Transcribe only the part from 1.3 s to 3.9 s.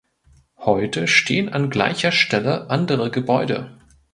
an gleicher Stelle andere Gebäude.